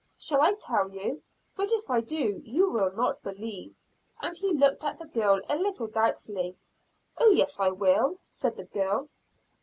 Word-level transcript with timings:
"Shall 0.17 0.41
I 0.41 0.55
tell 0.55 0.89
you 0.89 1.21
but 1.55 1.71
if 1.71 1.91
I 1.91 2.01
do, 2.01 2.41
you 2.43 2.71
will 2.71 2.89
not 2.91 3.21
believe" 3.21 3.75
and 4.19 4.35
he 4.35 4.51
looked 4.51 4.83
at 4.83 4.97
the 4.97 5.05
girl 5.05 5.41
a 5.47 5.55
little 5.55 5.85
doubtfully. 5.85 6.57
"Oh, 7.19 7.29
yes, 7.29 7.59
I 7.59 7.69
will," 7.69 8.17
said 8.27 8.57
the 8.57 8.63
girl. 8.65 9.09